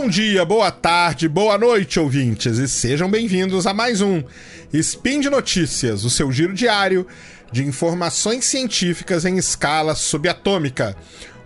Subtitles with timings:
[0.00, 4.24] Bom dia, boa tarde, boa noite, ouvintes, e sejam bem-vindos a mais um
[4.72, 7.06] Spin de Notícias, o seu giro diário
[7.52, 10.96] de informações científicas em escala subatômica.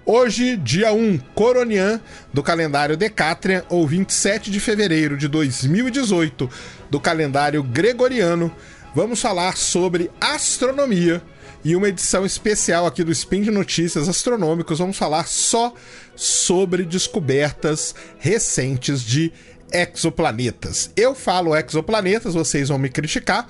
[0.07, 2.01] Hoje, dia 1, Coronian,
[2.33, 6.49] do calendário Decatrian, ou 27 de fevereiro de 2018,
[6.89, 8.55] do calendário Gregoriano,
[8.95, 11.21] vamos falar sobre astronomia
[11.65, 14.79] e uma edição especial aqui do Spin de Notícias Astronômicos.
[14.79, 15.75] Vamos falar só
[16.15, 19.33] sobre descobertas recentes de
[19.73, 20.91] exoplanetas.
[20.95, 23.49] Eu falo exoplanetas, vocês vão me criticar,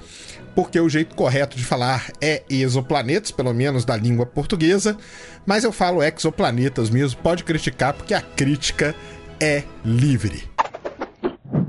[0.55, 4.97] porque o jeito correto de falar é exoplanetas, pelo menos da língua portuguesa,
[5.45, 8.95] mas eu falo exoplanetas mesmo, pode criticar, porque a crítica
[9.41, 10.49] é livre.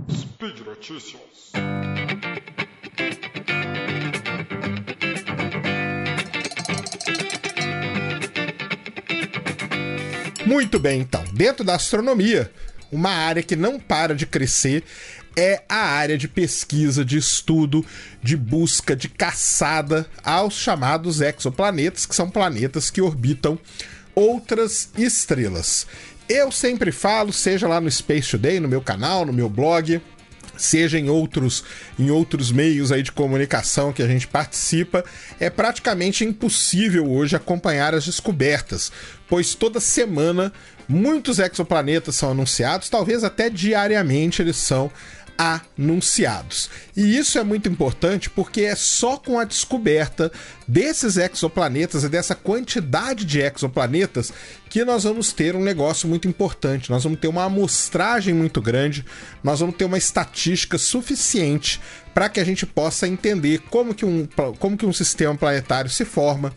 [0.10, 1.26] Speed Notícias.
[10.46, 11.24] Muito bem, então.
[11.34, 12.52] Dentro da astronomia,
[12.92, 14.84] uma área que não para de crescer
[15.36, 17.84] é a área de pesquisa, de estudo,
[18.22, 23.58] de busca, de caçada aos chamados exoplanetas, que são planetas que orbitam
[24.14, 25.88] outras estrelas.
[26.30, 30.00] Eu sempre falo, seja lá no Space Today, no meu canal, no meu blog,
[30.58, 31.64] seja em outros
[31.98, 35.04] em outros meios aí de comunicação que a gente participa,
[35.40, 38.92] é praticamente impossível hoje acompanhar as descobertas,
[39.28, 40.52] pois toda semana
[40.88, 44.92] muitos exoplanetas são anunciados, talvez até diariamente eles são
[45.38, 46.70] anunciados.
[46.96, 50.32] E isso é muito importante porque é só com a descoberta
[50.68, 54.32] desses exoplanetas e dessa quantidade de exoplanetas
[54.70, 56.90] que nós vamos ter um negócio muito importante.
[56.90, 59.06] Nós vamos ter uma amostragem muito grande,
[59.44, 61.82] nós vamos ter uma estatística suficiente
[62.14, 64.28] para que a gente possa entender como que, um,
[64.60, 66.54] como que um sistema planetário se forma,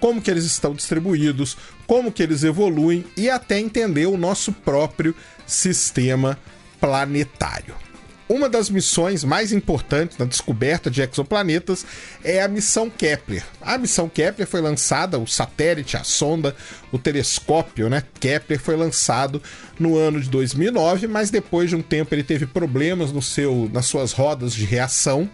[0.00, 5.14] como que eles estão distribuídos, como que eles evoluem e até entender o nosso próprio
[5.46, 6.38] sistema
[6.80, 7.91] planetário.
[8.28, 11.84] Uma das missões mais importantes na descoberta de exoplanetas
[12.24, 13.44] é a missão Kepler.
[13.60, 16.54] A missão Kepler foi lançada, o satélite, a sonda,
[16.90, 18.02] o telescópio, né?
[18.20, 19.42] Kepler foi lançado
[19.78, 23.86] no ano de 2009, mas depois de um tempo ele teve problemas no seu, nas
[23.86, 25.28] suas rodas de reação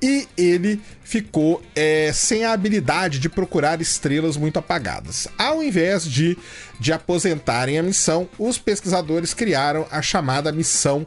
[0.00, 5.26] e ele ficou é, sem a habilidade de procurar estrelas muito apagadas.
[5.36, 6.36] Ao invés de,
[6.78, 11.06] de aposentarem a missão, os pesquisadores criaram a chamada missão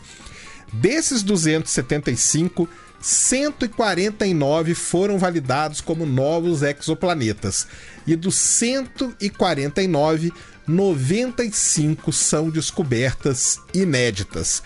[0.73, 2.69] Desses 275,
[3.05, 7.67] 149 foram validados como novos exoplanetas.
[8.07, 10.33] E dos 149,
[10.67, 14.63] 95 são descobertas inéditas.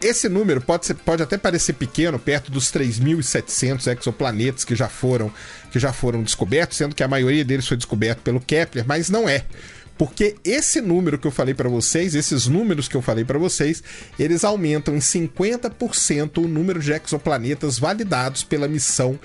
[0.00, 5.30] esse número pode, ser, pode até parecer pequeno, perto dos 3.700 exoplanetas que já foram
[5.70, 9.28] que já foram descobertos, sendo que a maioria deles foi descoberto pelo Kepler, mas não
[9.28, 9.44] é.
[9.98, 13.82] Porque esse número que eu falei para vocês, esses números que eu falei para vocês,
[14.18, 19.18] eles aumentam em 50% o número de exoplanetas validados pela missão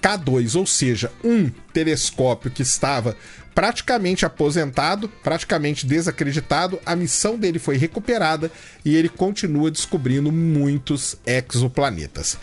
[0.00, 3.16] K2, ou seja, um telescópio que estava
[3.54, 8.50] praticamente aposentado, praticamente desacreditado, a missão dele foi recuperada
[8.84, 12.38] e ele continua descobrindo muitos exoplanetas.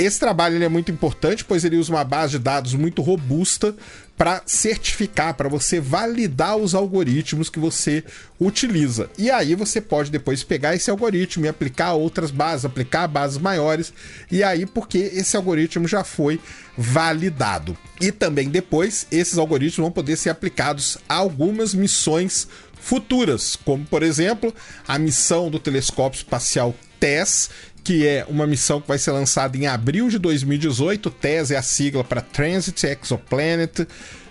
[0.00, 3.74] Esse trabalho é muito importante, pois ele usa uma base de dados muito robusta
[4.16, 8.02] para certificar, para você validar os algoritmos que você
[8.40, 9.10] utiliza.
[9.18, 13.92] E aí você pode depois pegar esse algoritmo e aplicar outras bases, aplicar bases maiores,
[14.30, 16.40] e aí porque esse algoritmo já foi
[16.78, 17.76] validado.
[18.00, 22.48] E também depois esses algoritmos vão poder ser aplicados a algumas missões
[22.80, 24.54] futuras, como por exemplo
[24.88, 27.50] a missão do telescópio espacial TESS,
[27.82, 31.10] que é uma missão que vai ser lançada em abril de 2018.
[31.10, 33.86] TESS é a sigla para Transit Exoplanet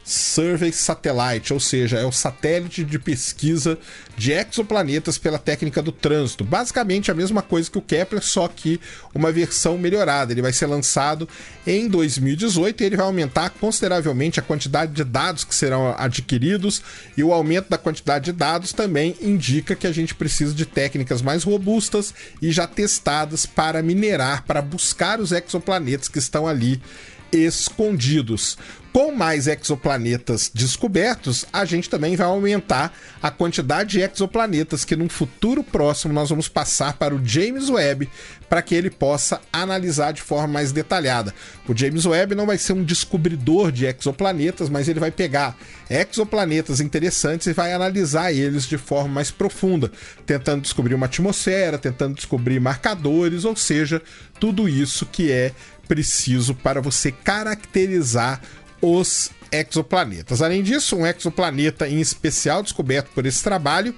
[0.09, 3.77] Survey Satellite, ou seja, é o satélite de pesquisa
[4.17, 6.43] de exoplanetas pela técnica do trânsito.
[6.43, 8.81] Basicamente a mesma coisa que o Kepler, só que
[9.13, 10.31] uma versão melhorada.
[10.31, 11.29] Ele vai ser lançado
[11.65, 16.81] em 2018 e ele vai aumentar consideravelmente a quantidade de dados que serão adquiridos
[17.15, 21.21] e o aumento da quantidade de dados também indica que a gente precisa de técnicas
[21.21, 26.81] mais robustas e já testadas para minerar, para buscar os exoplanetas que estão ali
[27.31, 28.57] escondidos.
[28.91, 32.91] Com mais exoplanetas descobertos, a gente também vai aumentar
[33.21, 38.09] a quantidade de exoplanetas que num futuro próximo nós vamos passar para o James Webb
[38.49, 41.33] para que ele possa analisar de forma mais detalhada.
[41.67, 45.55] O James Webb não vai ser um descobridor de exoplanetas, mas ele vai pegar
[45.87, 49.91] exoplanetas interessantes e vai analisar eles de forma mais profunda,
[50.25, 54.01] tentando descobrir uma atmosfera, tentando descobrir marcadores, ou seja,
[54.39, 55.51] tudo isso que é
[55.89, 58.39] preciso para você caracterizar
[58.79, 60.41] os exoplanetas.
[60.41, 63.93] Além disso, um exoplaneta em especial descoberto por esse trabalho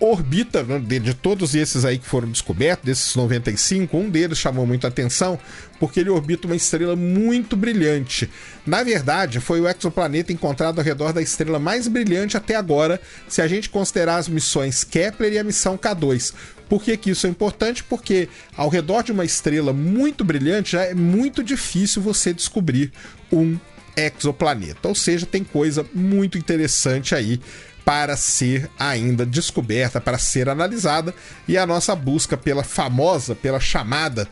[0.00, 4.66] orbita, né, de, de, todos esses aí que foram descobertos, desses 95, um deles chamou
[4.66, 5.38] muita atenção
[5.80, 8.30] porque ele orbita uma estrela muito brilhante.
[8.64, 13.42] Na verdade, foi o exoplaneta encontrado ao redor da estrela mais brilhante até agora, se
[13.42, 16.32] a gente considerar as missões Kepler e a missão K2.
[16.68, 17.82] Por que, que isso é importante?
[17.82, 22.92] Porque ao redor de uma estrela muito brilhante já é muito difícil você descobrir
[23.32, 23.58] um
[23.96, 24.88] exoplaneta.
[24.88, 27.40] Ou seja, tem coisa muito interessante aí
[27.84, 31.14] para ser ainda descoberta, para ser analisada,
[31.46, 34.28] e a nossa busca pela famosa, pela chamada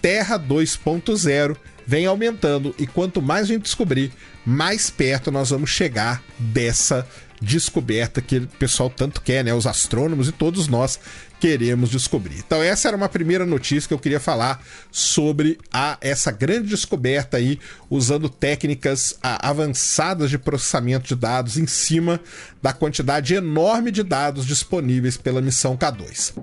[0.00, 1.56] Terra 2.0
[1.86, 4.12] vem aumentando e quanto mais a gente descobrir,
[4.46, 7.06] mais perto nós vamos chegar dessa
[7.40, 9.54] descoberta que o pessoal tanto quer, né?
[9.54, 10.98] Os astrônomos e todos nós
[11.40, 12.38] queremos descobrir.
[12.38, 17.38] Então essa era uma primeira notícia que eu queria falar sobre a, essa grande descoberta
[17.38, 17.58] aí
[17.88, 22.20] usando técnicas a, avançadas de processamento de dados em cima
[22.62, 26.34] da quantidade enorme de dados disponíveis pela missão K2.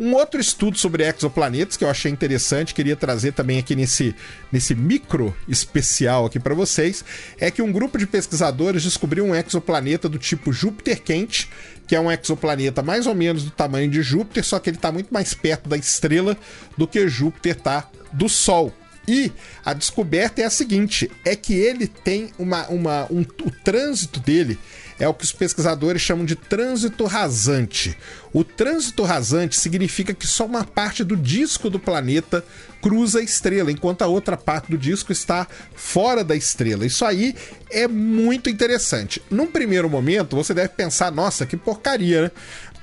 [0.00, 4.14] Um outro estudo sobre exoplanetas que eu achei interessante, queria trazer também aqui nesse,
[4.52, 7.04] nesse micro especial aqui para vocês,
[7.36, 11.50] é que um grupo de pesquisadores descobriu um exoplaneta do tipo Júpiter quente,
[11.88, 14.92] que é um exoplaneta mais ou menos do tamanho de Júpiter, só que ele está
[14.92, 16.36] muito mais perto da estrela
[16.76, 18.72] do que Júpiter está do Sol.
[19.08, 19.32] E
[19.64, 24.58] a descoberta é a seguinte: é que ele tem uma, uma um, o trânsito dele
[24.98, 27.96] é o que os pesquisadores chamam de trânsito rasante.
[28.32, 32.44] O trânsito rasante significa que só uma parte do disco do planeta
[32.82, 36.84] cruza a estrela, enquanto a outra parte do disco está fora da estrela.
[36.84, 37.34] Isso aí
[37.70, 39.22] é muito interessante.
[39.30, 42.30] Num primeiro momento, você deve pensar: nossa, que porcaria, né?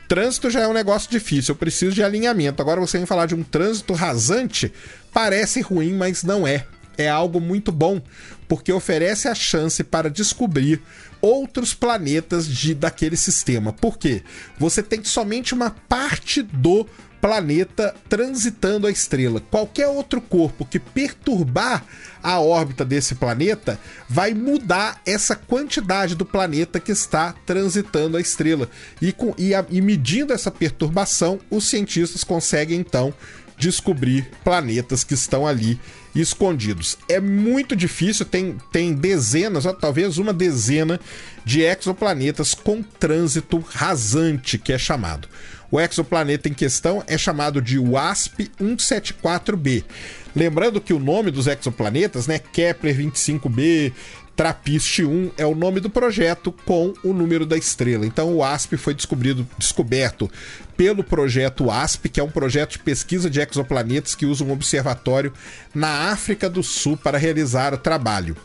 [0.08, 2.62] Trânsito já é um negócio difícil, eu preciso de alinhamento.
[2.62, 4.72] Agora você vem falar de um trânsito rasante,
[5.12, 6.66] parece ruim, mas não é.
[6.98, 8.02] É algo muito bom,
[8.48, 10.82] porque oferece a chance para descobrir
[11.22, 13.74] outros planetas de, daquele sistema.
[13.74, 14.22] Por quê?
[14.60, 16.88] Você tem somente uma parte do
[17.26, 19.40] planeta transitando a estrela.
[19.40, 21.84] Qualquer outro corpo que perturbar
[22.22, 28.70] a órbita desse planeta vai mudar essa quantidade do planeta que está transitando a estrela.
[29.02, 33.12] E, com, e, a, e medindo essa perturbação, os cientistas conseguem então
[33.58, 35.80] descobrir planetas que estão ali
[36.16, 36.98] escondidos.
[37.10, 41.00] É muito difícil, tem, tem dezenas, talvez uma dezena
[41.44, 45.28] de exoplanetas com trânsito rasante, que é chamado.
[45.70, 49.84] O exoplaneta em questão é chamado de WASP 174b.
[50.36, 53.94] Lembrando que o nome dos exoplanetas, né, Kepler 25b,
[54.36, 58.06] Trappist 1 é o nome do projeto com o número da estrela.
[58.06, 60.30] Então o ASP foi descoberto
[60.76, 65.32] pelo projeto ASP, que é um projeto de pesquisa de exoplanetas que usa um observatório
[65.74, 68.36] na África do Sul para realizar o trabalho.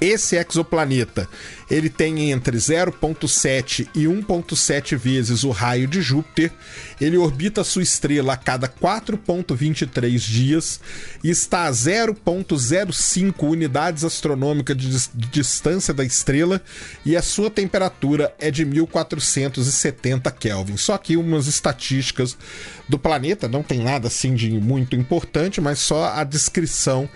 [0.00, 1.26] Esse exoplaneta,
[1.70, 6.52] ele tem entre 0.7 e 1.7 vezes o raio de Júpiter.
[7.00, 10.80] Ele orbita sua estrela a cada 4.23 dias
[11.24, 16.60] e está a 0.05 unidades astronômicas de, de distância da estrela
[17.04, 20.76] e a sua temperatura é de 1470 Kelvin.
[20.76, 22.36] Só que umas estatísticas
[22.86, 27.08] do planeta, não tem nada assim de muito importante, mas só a descrição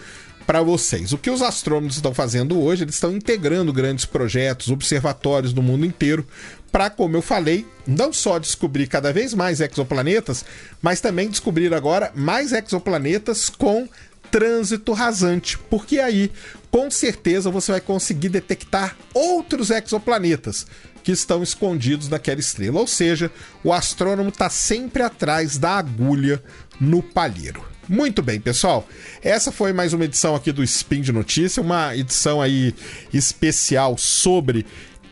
[0.46, 1.12] para vocês.
[1.12, 5.86] O que os astrônomos estão fazendo hoje, eles estão integrando grandes projetos, observatórios do mundo
[5.86, 6.26] inteiro,
[6.72, 10.44] para, como eu falei, não só descobrir cada vez mais exoplanetas,
[10.80, 13.88] mas também descobrir agora mais exoplanetas com
[14.30, 16.30] trânsito rasante, porque aí,
[16.70, 20.66] com certeza, você vai conseguir detectar outros exoplanetas
[21.02, 22.78] que estão escondidos naquela estrela.
[22.78, 23.30] Ou seja,
[23.64, 26.42] o astrônomo está sempre atrás da agulha
[26.80, 27.64] no palheiro.
[27.90, 28.88] Muito bem, pessoal.
[29.20, 32.72] Essa foi mais uma edição aqui do Spin de Notícia, uma edição aí
[33.12, 34.64] especial sobre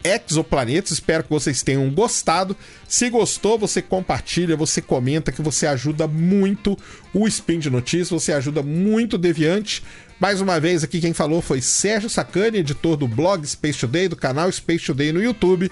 [0.04, 0.92] exoplanetas.
[0.92, 2.56] Espero que vocês tenham gostado.
[2.86, 6.78] Se gostou, você compartilha, você comenta, que você ajuda muito
[7.12, 9.82] o Spin de Notícias, você ajuda muito o Deviante.
[10.20, 14.14] Mais uma vez, aqui quem falou foi Sérgio Sacani, editor do blog Space Today, do
[14.14, 15.68] canal Space Today no YouTube.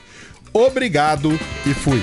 [0.53, 2.03] Obrigado e fui.